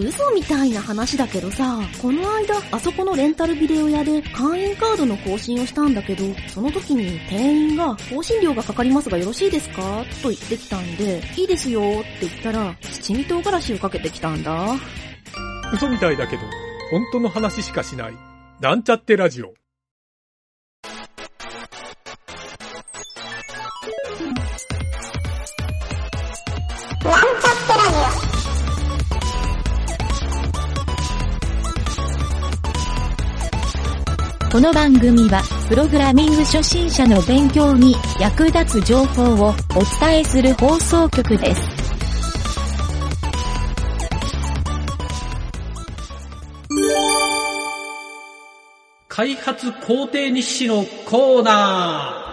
[0.00, 10.04] 嘘みたいな話だけどさ、この間、あそこのレンタルビデオ屋で会員カードの更新をしたんだけど、その時に店員が、更新料がかかりますがよろしいですか？
[10.22, 11.84] と言ってきたんで、いいですよっ
[12.20, 14.76] て言ったら、七味唐辛子をかけてきたんだ。
[15.72, 16.42] 嘘みたいだけど、
[16.90, 18.14] 本当の話しかしない。
[18.60, 19.52] なんちゃってラジオ。
[34.50, 39.54] この番組は、プログラミング初心者の勉強に役立つ情報をお
[40.00, 41.62] 伝えする放送局です。
[49.06, 52.29] 開発工程日誌のコーナー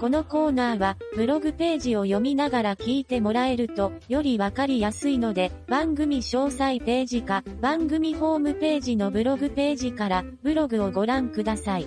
[0.00, 11.86] このコーナーは、ブログページを読みながら聞いてもらえると、よりわかりやすいので、番組詳細ページか、番組ホームページのブログページから、ブログをご覧ください。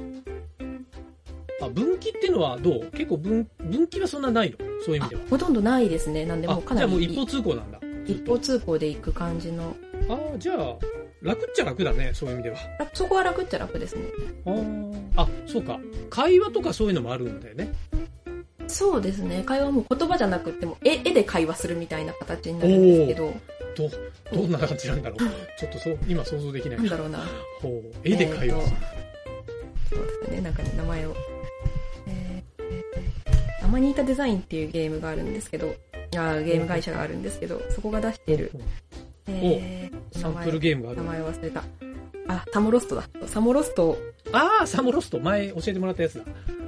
[1.62, 2.92] あ、分岐ってのはどう？
[2.92, 4.58] 結構分、分岐はそんなないの？
[4.86, 5.22] そういう意味では。
[5.30, 6.26] ほとんどないですね。
[6.26, 6.88] なんでもかなり。
[6.90, 7.80] じゃあもう一方通行なんだ。
[8.06, 9.74] 一方通行で行く感じの。
[10.10, 10.76] ああ、じゃあ、
[11.22, 12.58] 楽っちゃ楽だね、そういう意味では。
[12.94, 14.02] そこは楽っちゃ楽ですね。
[15.16, 15.80] ああ、そうか。
[16.10, 17.72] 会話とかそういうのもあるんだよね。
[18.72, 19.44] そうですね。
[19.46, 23.34] 会話も言葉じゃなくても、絵絵で会話するみたいな形になるんですけど。
[23.76, 23.90] ど、
[24.34, 25.20] どんな感じなんだろう。
[25.60, 26.78] ちょっとそう、今想像できない。
[26.78, 27.20] なんだろうな。
[27.62, 28.78] ほう、絵で会話する。
[29.90, 31.16] そうですね、なんかね、名前を。
[32.08, 35.76] えー、アマニータデザインっていうゲームがあるんですけど、
[36.18, 38.52] あゲーム会社があるんですけど、そこが出してる、
[39.28, 40.98] えー、サンプルゲームがある。
[40.98, 41.64] 名前忘れた。
[42.28, 43.04] あ、サモロストだ。
[43.28, 43.98] サモロスト。
[44.32, 45.20] ああ、サモロスト。
[45.20, 46.24] 前教えてもらったやつだ。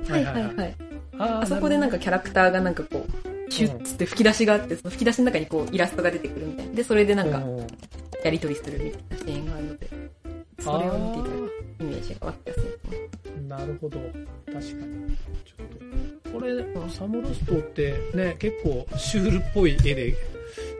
[0.09, 0.55] はいはいはい。
[0.55, 0.75] はい
[1.17, 6.73] あそこでなんかキャラクターがなんかこう、シュッつって吹き出しがあって、その吹き出しの中にこうイラストが出てくるみたいな。
[6.73, 7.42] で、それでなんか、
[8.23, 9.89] やりとりするみたいなシーンがあるので、
[10.59, 13.47] それを見ていただくイメージが湧きやすいですね。
[13.47, 14.00] なるほど。
[14.00, 14.11] 確
[14.52, 14.61] かに。
[14.61, 15.67] ちょっ
[16.23, 16.31] と。
[16.31, 20.16] これ、サモロストってね、結構シュールっぽい絵で、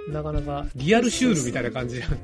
[0.10, 2.18] なかなかリアルシュールみたいな感じじゃん。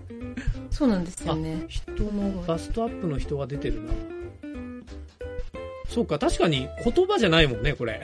[0.71, 1.65] そうなんですよね。
[1.67, 3.91] 人のバストアップの人が出てるな。
[5.89, 8.01] そうか、確かに言葉じゃないもんね、これ。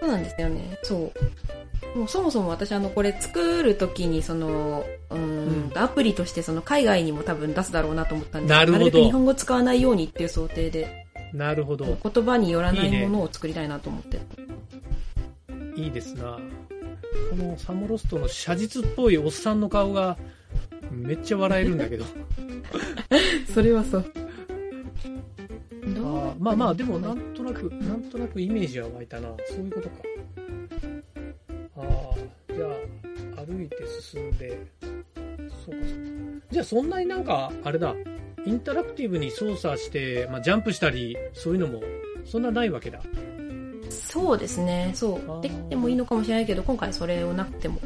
[0.00, 0.78] そうなんですよね。
[0.82, 1.12] そ
[1.94, 1.98] う。
[1.98, 8.84] もうそもそも私あの、これ作るときにその、うん、アプリとしてその海外にも多分出すだろうなと思ったんですなるほど。
[8.84, 11.06] なるべく日本語使わないようにっていう想定で。
[11.32, 11.96] なるほど。
[12.02, 14.18] 言葉によらないものを作りたいなと思って。
[14.18, 16.38] いい,、ね、いいですな
[17.30, 20.18] このサモロストの写実っぽいおっさんの顔が、
[20.90, 22.04] めっちゃ笑えるんだけど。
[23.54, 24.04] それはそう。
[26.04, 29.28] あまあまあ、でもなんとなく、なんとなくイメージは湧いたな。
[29.46, 29.94] そういうことか。
[31.76, 32.66] ああ、じゃ
[33.42, 36.46] あ、歩いて進んで、そうかそうか。
[36.50, 37.94] じゃあそんなになんか、あれだ、
[38.46, 41.82] インタラクティブに操作して、まあ、ジャンプしたり、そういうのも、
[42.24, 43.00] そんなないわけだ。
[43.88, 45.42] そうですね、そう。
[45.42, 47.80] できてもいいのかもしれないけど、今回それをなくても、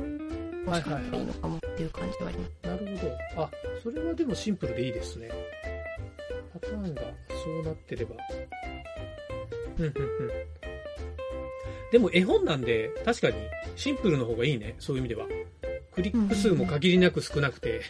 [0.66, 2.50] もしかしたらいいのかもっていう感じはあります。
[2.62, 3.42] なるほど。
[3.44, 3.50] あ、
[3.82, 5.30] それはでもシンプルでいいですね。
[6.52, 7.02] パターンが
[7.44, 8.16] そうなってれば。
[9.78, 9.94] うんうんうん。
[11.90, 13.36] でも絵本なんで、確かに
[13.76, 14.74] シンプルの方がいいね。
[14.78, 15.26] そういう意味では。
[15.92, 17.80] クリック数も限りなく少なくて。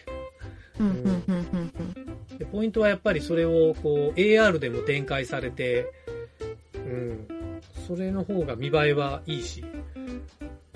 [2.37, 5.91] でポイントはやっぱりそれをこう AR でも展開されて、
[6.73, 7.27] うん、
[7.85, 9.65] それの方が見栄えはいいし、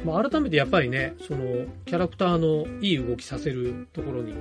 [0.03, 4.33] まあ、改めてやっぱりね、そのキャラクターのいい動きさせるところに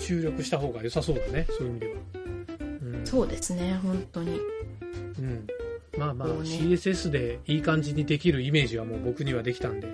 [0.00, 2.17] 注力した方が良さそうだね、そういう意味では。
[3.04, 4.40] そうですね、本当に。
[5.18, 5.46] うん。
[5.96, 9.88] まあまあ、ね、CSS でいい感じにできるイメージはもう僕にはできたんで、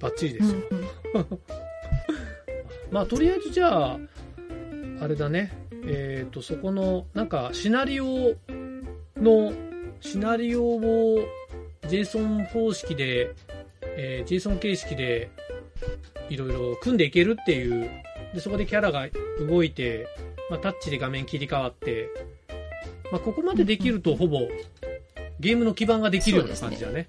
[0.00, 0.58] バッチリですよ。
[0.70, 1.38] うんうん、
[2.90, 3.98] まあ、とりあえずじゃあ、
[5.00, 5.52] あれだね、
[5.86, 8.34] えっ、ー、と、そこの、なんか、シナリオ
[9.16, 9.52] の、
[10.00, 11.24] シナリオを
[11.82, 13.34] JSON 方式で、
[13.96, 15.30] えー、JSON 形式で、
[16.30, 17.90] いろいろ組んでいけるっていう、
[18.34, 19.08] で、そこでキャラが
[19.46, 20.06] 動いて、
[20.50, 22.08] まあ、タッチで画面切り替わって、
[23.12, 24.40] まあ、ここまでできるとほぼ
[25.40, 27.08] ゲームの基盤ができるような感じだね。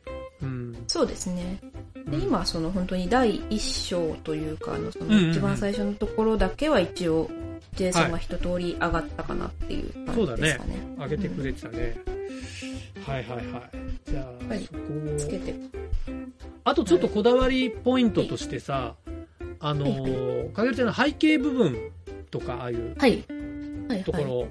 [0.88, 1.60] そうですね。
[2.08, 7.30] で、今、その本当に第一章というか、あの、その一番最初のところだけは一応、
[7.76, 10.78] JSON が一通り上がったかなっていう感じですかね。
[10.86, 11.10] そうだね。
[11.10, 11.98] 上げてくれてたね。
[12.98, 14.12] うん、はいはいはい。
[14.12, 14.80] じゃあ、はい、そこ
[15.14, 15.18] を。
[15.18, 15.56] つけて。
[16.64, 19.14] あとちょっとこだわりポイントとしてさ、はい、
[19.60, 21.76] あのー、かげるちゃんの背景部分
[22.32, 23.24] とか、ああいう、はい。
[24.04, 24.48] ところ、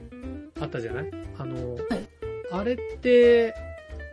[0.60, 1.10] あったじゃない？
[1.38, 2.08] あの、はい、
[2.50, 3.54] あれって、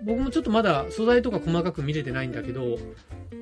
[0.04, 2.78] 僕もちょっとまだ素材とか細かく見れてないんだけど、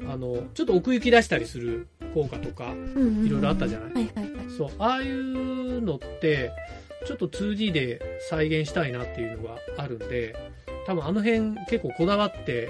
[0.09, 2.73] あの、ちょっと奥行き出したりする効果とか、
[3.25, 3.93] いろいろあったじゃない？
[3.93, 4.49] はいはいはい。
[4.57, 6.51] そう、ああいうのって、
[7.05, 10.35] ちょっと 2D で再現したいなっていうのがあるんで、
[10.85, 12.69] 多分あの辺結構こだわって、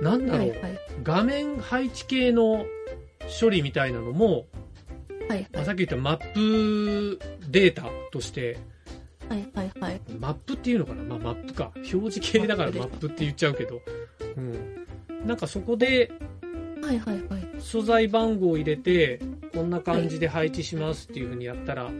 [0.00, 0.78] なんだろう、はいはい。
[1.02, 2.64] 画面配置系の
[3.40, 4.46] 処理みたいなのも、
[5.28, 5.48] はいはい。
[5.52, 7.18] まあさっき言ったマップ
[7.50, 8.58] データとして、
[9.32, 10.00] はいはいはい。
[10.18, 11.02] マップっていうのかな？
[11.04, 11.72] まあマップか。
[11.76, 13.80] 表示系だからマップって言っちゃうけど。
[14.36, 14.86] うん。
[15.26, 16.12] なんかそこで
[16.82, 17.48] はいはいはい。
[17.58, 19.20] 素材番号を入れて、
[19.54, 21.90] こんな感じで配置しますっていう風にやったら、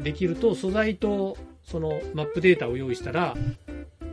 [0.00, 3.34] できると、素材とそのマップデータを用意したら、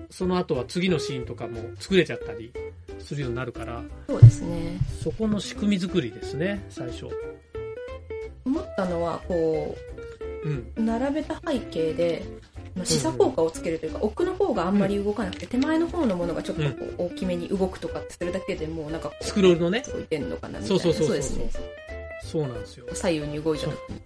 [0.10, 2.52] その後は次のシーンとかも作れちゃったり
[3.00, 4.80] するようになるから、そうですね。
[5.04, 7.10] そこの仕組み作りですね、最初。
[8.46, 10.03] 思ったのは、こうん。
[10.03, 10.03] う、
[10.76, 12.24] 並べた背景で、
[12.84, 19.84] 示唆効果をつけるというか、奥の方があんまり動かなくて、手前の方のものがちょっとこう大きめに動くとかするだけでもうなんかスクロールのね。
[19.88, 20.82] 動いてんのかなみたいな。
[20.84, 21.50] そうそうそうそうですね。
[22.24, 22.86] そうなんですよ。
[22.94, 24.02] 左右に動いた時に。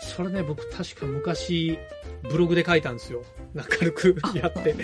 [0.00, 1.78] それね、僕確か昔、
[2.22, 3.22] ブログで書いたんですよ。
[3.62, 4.74] 軽くやって。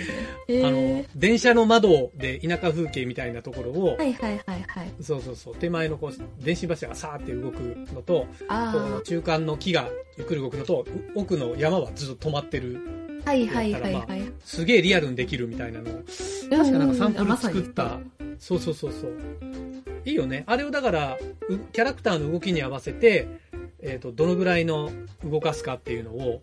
[0.47, 4.93] へあのー、電車の窓で田舎風景みたいなところを、はいはいはいはい。
[5.01, 7.57] そうそうそう、手前のこう、電信柱がさーって動く
[7.93, 8.27] のと、
[9.03, 10.85] 中間の木がゆっくり動くのと、
[11.15, 12.79] う奥の山はずっと止まってる。
[13.25, 14.33] あ、はいはいはいはい。
[14.43, 16.03] すげえリアルにできるみたいなのを、
[16.49, 17.99] 確かなんかサンプル作った。
[18.39, 19.11] そうそうそうそう。
[20.05, 20.43] いいよね。
[20.47, 21.17] あれをだから、
[21.47, 23.27] うキャラクターの動きに合わせて、
[23.83, 24.91] えっ、と、どのぐらいの
[25.23, 26.41] 動かすかっていうのを、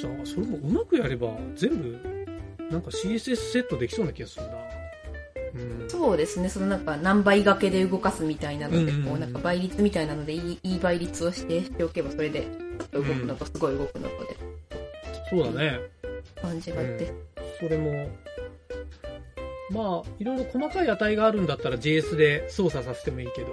[0.00, 1.98] さあ、それもうまくやれば全部、
[2.70, 4.52] なんか CSS セットできそうな気がするな。
[5.82, 5.90] うん。
[5.90, 14.36] そうですね、そのなんか何倍掛けで動かすみたいなので、うんうんうんこうなんか倍率みたいなのでいい、いい倍率を指定しておけば、それで、ちょっと動くのとすごい動くのとで、
[15.30, 15.80] そうだね。
[16.40, 17.12] 感じがあって。
[17.60, 18.08] それも、
[19.70, 23.48] まあ、いろいろ細かい値があるんだったら JS で操作させてもいいけど、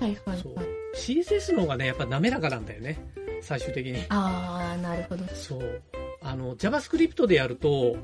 [0.00, 0.66] はいはいそうはい。
[0.96, 2.98] CSS の方がね、やっぱ滑らかなんだよね。
[3.42, 4.04] 最終的に。
[4.08, 5.24] あー、なるほど。
[5.34, 5.82] そう。
[6.22, 7.96] あの、JavaScript でやると、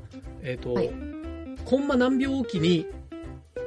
[0.43, 0.90] えっ、と、はい
[1.69, 2.87] コンマ何秒おきに、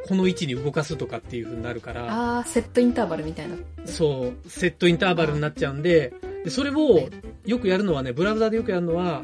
[0.07, 3.55] この位置に動かすとかっていう風になるから、あー、セットインターバルみたいな。
[3.85, 6.11] そう、セットインターバルになっちゃうんで、
[6.43, 7.07] でそれを
[7.45, 9.21] よくやるのはね、ブラウザでよくやるのは、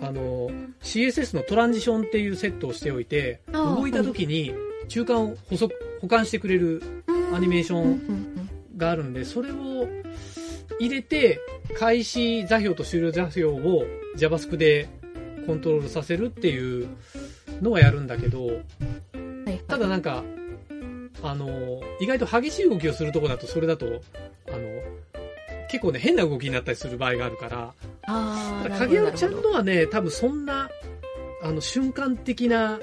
[0.00, 0.50] あの、
[0.82, 4.52] CSS のトランジションっていうセットをしておいて、あー動いた時に
[4.88, 6.82] 中間を補足、保管してくれる
[7.32, 9.86] アニメーションがあるんで、それを
[10.78, 11.40] 入れて、
[11.78, 13.84] 開始座標と終了座標を
[14.16, 14.88] JavaScript で
[15.46, 16.88] コントロールさせるっていう
[17.60, 18.60] のはやるんだけど。
[19.68, 20.22] ただなんか、
[21.22, 23.86] あの、意外と激しい動きをするとこだと、それだと、
[24.48, 24.58] あの、
[25.68, 27.74] 結構ね、変な動きになったりする場合があるから、
[28.06, 29.28] あ影尾ちゃ。
[29.28, 30.70] んのはね、多分そんな、
[31.42, 32.78] あの、瞬間的な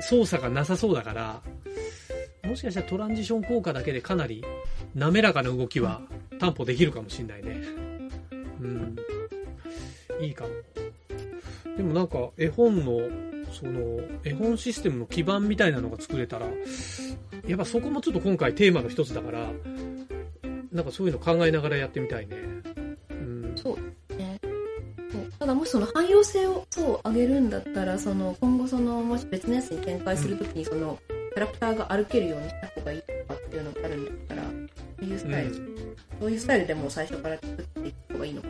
[0.00, 1.42] 操作がなさそうだから、
[2.48, 4.42] もしかしたらトランジション効果だけでかなり
[4.94, 6.00] 滑らかな動きは
[6.38, 7.62] 担保できるかもしれないね。
[8.60, 8.96] うん。
[10.20, 10.50] いいかも。
[11.76, 13.00] でもなんか、絵本の、
[13.52, 16.46] その、絵本システムの基盤みたいなのが作れたら、
[17.46, 19.50] やっぱそこもちょっと今回テーマの一つだから、
[20.72, 22.36] なんかそういうの考えながらやってみたいね。
[23.10, 23.52] うん。
[23.56, 23.72] そ
[24.10, 24.38] うね。
[25.10, 34.37] そうただもしその汎用性をそう上げるんだったら、その今後そのもし別のやつに展開するときにそのキャラクターが歩けるようにした方がいいとかっていうのがあるんだったら、
[35.00, 35.54] そういうスタイル、
[36.20, 38.42] そういうスタイルでもう最初から作っていく方がいいの？
[38.42, 38.48] か。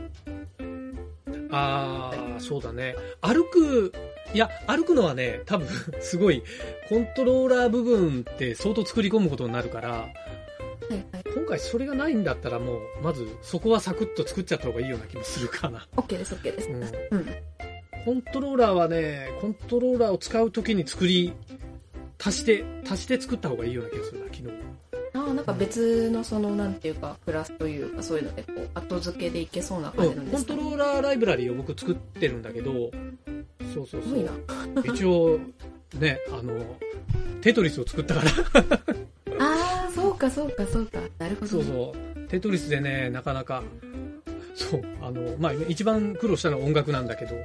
[1.50, 2.94] ああ、そうだね。
[3.20, 3.92] 歩く、
[4.34, 5.66] いや、歩くのはね、多分、
[6.00, 6.42] すごい、
[6.88, 10.08] コントローラー部分って相当作り込むことになるから、は
[10.90, 11.24] いはい。
[11.34, 15.86] 今回それがないんだったらもう、まず、そこはサクッと作っちゃった方がいいような気もするかな。
[15.96, 16.68] OK です、OK です。
[17.10, 17.26] うんうん。
[18.04, 21.32] コントローラーはね、コントローラーを使うときに作り、
[22.18, 24.67] 足して、足して作った方がいいような気がするな、昨日。
[25.34, 32.90] なんか別のその、なんていうか、クラスというか、そういうので、こう、後付けでいけそうなうん、感じなんですか、コントローラーライブラリーを僕作ってるんだけど、
[33.74, 34.94] そうそうそうな。。
[34.94, 35.38] 一応、
[35.98, 36.76] ね、あの、
[37.40, 38.30] テトリスを作ったから、
[39.40, 40.98] ああ、そうか、そうか、そうか。
[41.18, 41.46] なるほど。
[41.46, 42.20] そうそう。
[42.28, 43.62] テトリスでね、なかなか、
[44.54, 47.36] そう、あの、まあ、一番苦労したのは音楽なんだけど、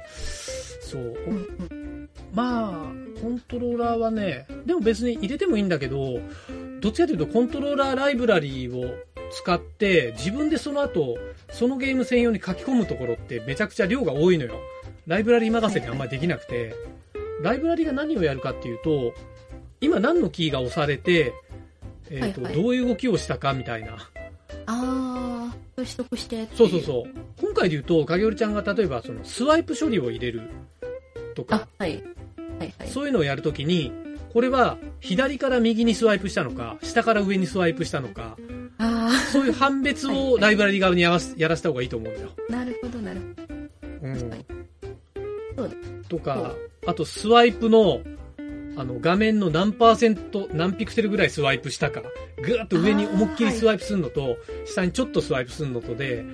[0.80, 2.08] そう、うんうん。
[2.32, 6.18] まあ、コントローラーはね、でも別に入れてもいいんだけど、
[6.84, 8.94] どっちかというとコントローラーライブラリーを
[9.30, 11.16] 使って、自分でその後、
[11.50, 14.60] そのゲーム専用に書き込むところってめちゃくちゃ量が多いのよ。
[15.06, 16.74] ライブラリー任せであんまりできなくて、
[17.40, 19.14] ライブラリーが何をやるかっていうと、
[19.80, 21.32] 今何のキーが押されて、
[22.10, 23.94] えっ、と、はいはいどういう動きをしたかみたいな。
[24.66, 26.46] ああ、取得して。
[26.54, 27.10] そうそうそう。
[27.40, 30.42] 今回で言うと、影織ちゃんが例えばそのスワイプ処理を入れる
[31.34, 32.02] とかあ、、はい。
[32.58, 32.88] はいはい。
[32.88, 33.90] そういうのをやるときに、
[34.34, 38.36] これは左から右にスワイプしたのか、下から上にスワイプしたのか、
[38.78, 42.30] あそういう判別をライブラリ側にやらすやらせた方がいいと思うんだよ。
[42.50, 43.26] あ、なるほど、なるほ
[44.02, 44.26] うんそ
[45.62, 45.76] うで
[46.08, 46.52] とか、
[46.84, 48.00] あとスワイプの、
[48.76, 52.02] あの、画面の何パーセント、何ピクセルぐらいスワイプしたか、
[52.42, 54.36] ぐーっと上に思いっきりスワイプするのと、
[54.66, 56.24] 下にちょっとスワイプするのとで、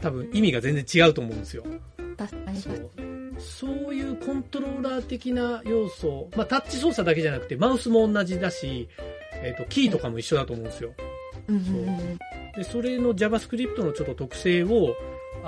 [0.00, 1.64] 多分意味が全然違うと思うんですよ。
[1.64, 1.70] ど。
[2.16, 3.09] 確かに、そう確かに。。
[3.40, 8.88] そういうコントローラー的な要素、まあタッチ操作だけじゃなくて、マウスも同じだし、
[9.42, 10.92] えっ、と、キーとかも一緒だと思うんですよ。
[11.48, 12.18] うんうんうん。
[12.56, 14.94] で、それの JavaScript のちょっと特性を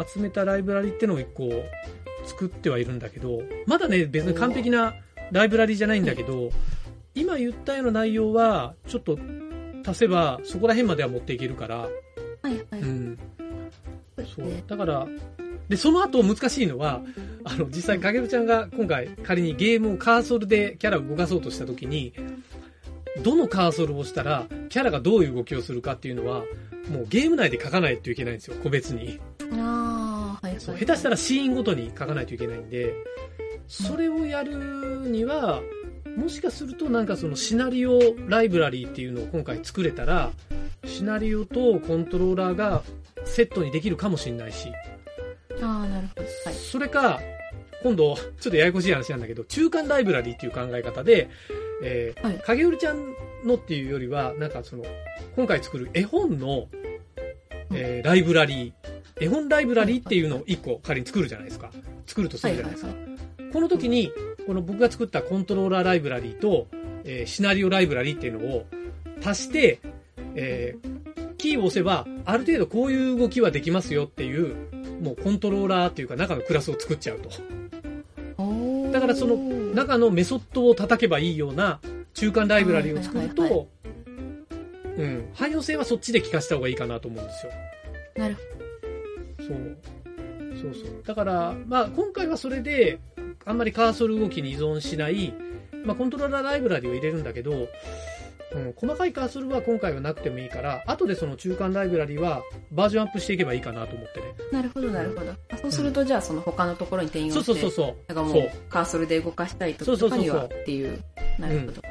[0.06, 1.50] 集めたライブラリってのを一個
[2.24, 4.94] 作ってはいるんだけど、まだね、別に完璧な
[5.30, 6.50] ライブラリじゃないんだけど、
[7.14, 9.18] 今言ったような内容は、ちょっと
[9.86, 11.88] 足せば、そこら辺までは持っていけるから、は
[12.44, 12.80] いはい。
[12.80, 13.18] うん。
[14.36, 14.46] そう。
[14.66, 15.06] だから、
[15.72, 17.00] で、その後難しいのは、
[17.44, 22.12] あの、実際、かげるちゃんが今回仮にゲームをカーソルでキャラを動かそうとした時に、
[23.22, 26.40] どのカーソルを押したら、キャラがどういう動きをするかっていうのは、
[26.90, 29.18] もうゲーム内で書かないといけないんですよ、個別に。
[29.54, 30.60] ああ、はいはい。
[30.60, 32.94] そう下手したらシーンごとに書かないといけないんで、
[33.66, 35.62] それをやるには、
[36.18, 37.98] もしかするとなんかそのシナリオ
[38.28, 40.32] ライブラリーっていうのを今回作れたら、
[40.84, 42.82] シナリオとコントローラーが
[43.24, 44.68] セットにできるかもしれないし、
[45.62, 46.22] ああ、なるほど。
[46.22, 46.54] はい。
[46.54, 47.20] それか、
[47.82, 51.28] 今度、ちょっとややこしい話なんだけど、中間ライブラリーっていう考え方で、
[51.82, 53.14] えーはい影織ちゃん
[53.44, 54.84] のっていうよりは、なんかその、
[55.36, 56.68] 今回作る絵本の、
[57.72, 61.70] えーライブラリー、絵本ライブラリーっていうのを一個仮に作るじゃないですか。
[62.06, 62.90] 作るとするじゃないですか。
[62.90, 63.12] はい
[63.52, 64.10] この時に、
[64.46, 66.68] この僕が作ったコントローラーライブラリーと、
[67.04, 68.66] えーシナリオライブラリーっていうのを
[69.22, 69.80] 足して、
[70.34, 71.02] えー
[71.36, 74.54] キーを押せば、ある程度こういう動きはできますよっていう、
[75.02, 77.30] もうコントローラーっていうか中のクラスを作っちゃうと。
[78.92, 81.80] だからその中のメソッドを叩けばいいような
[82.14, 83.68] 中間ライブラリーを作るはいはいと、
[84.98, 87.52] うん、汎用性はそっちで聞かせた方がいいかなと思うんですよ。
[88.16, 88.36] なる
[89.38, 89.76] そう。
[90.60, 91.02] そうそう。
[91.04, 93.00] だから、まあ今回はそれで、
[93.44, 95.34] あんまりカーソル動きに依存しない、
[95.84, 97.68] まあコントローラーライブラリを入れるんだけど、
[98.54, 104.26] うん、細かいカーソルは今回はなくてもいいから、後でその中間ライブラリはバージョンアップしていけばいいかなと思ってね。
[104.52, 105.32] なるほど、なるほど。
[105.50, 107.94] あそうすると、じゃあ、その他のところに転用して、そうそうそう。
[108.08, 111.02] なんかもそうう、カーソルで動かしたいそうそうそうそうとかにはっていう。
[111.38, 111.82] なるほど。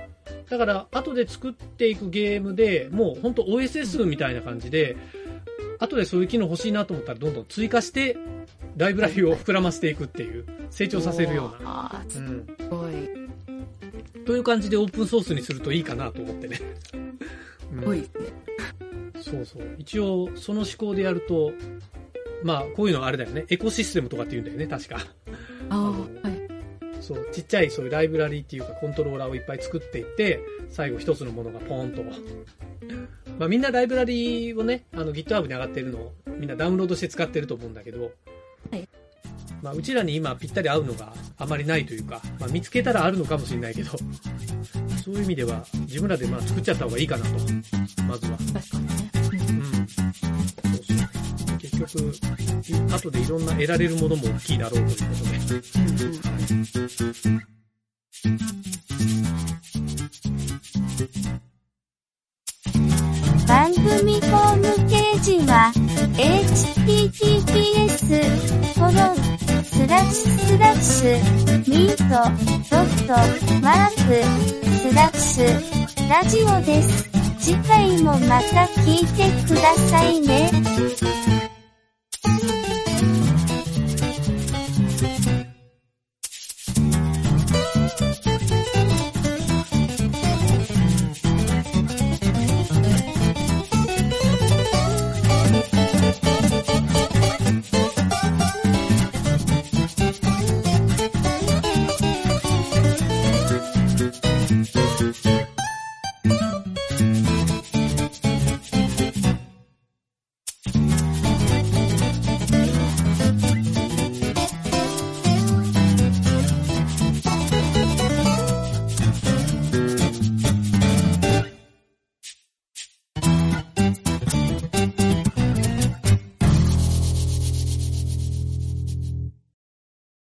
[0.50, 4.98] だから、後で作っていくゲームで、もう本当 OSS みたいな感じで、
[5.80, 8.18] 後でそういう機能欲しいなと思ったらどんどん追加して、
[8.78, 11.70] ライブラリを膨らませていくっていう、成長させるような。
[11.70, 12.48] ああ、すうん。
[14.32, 16.58] という感じでオープンソースにするといいかなと思ってね。
[16.94, 17.20] うん
[17.82, 18.26] すごいですね。
[19.22, 19.76] そうそう。
[19.78, 21.52] 一応、その思考でやると、
[22.44, 23.46] まあ、こういうのはあれだよね。
[23.50, 25.06] エコシステムとかって言うんだよね、確か。
[25.70, 26.42] あのあ、はい。
[27.02, 32.04] そう、ちっちゃいそういうライブラリっていうかコントローラーをいっぱい作っていって、最後一つのものがポーンと。
[33.38, 38.12] まあみんなライブラリをね、あの GitHub に上がってるのをみんなダウンロードして使ってると思うんだけど、
[38.72, 38.88] はい
[39.62, 43.92] まあうちらに今ぴったり合うのがあまりないというか、まあ見つけたらあるのかもしれないけど、
[45.04, 47.32] そういう意味では自分らでまあ作っちゃった方がいいかなと、
[48.04, 48.38] まずは。
[48.38, 49.12] 確かにね。
[49.32, 49.88] うん。
[51.78, 52.12] そうそう。
[52.12, 55.38] 結局、い後でいろんな得られるものも大きいだろうということで。
[55.76, 56.16] うんうん
[57.26, 57.42] うん
[63.52, 65.74] 番組ホームページは、
[66.96, 67.44] https,
[68.76, 69.41] コロン、
[69.72, 72.04] スラッシュスラッシュ、ミート、
[72.70, 73.14] ドット、
[73.66, 74.22] ワーク、
[74.66, 77.10] スラッシュ、ラジオです。
[77.40, 81.41] 次回もまた聞いてくださいね。